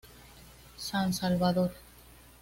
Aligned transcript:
San 0.77 1.13
Salvador". 1.13 1.71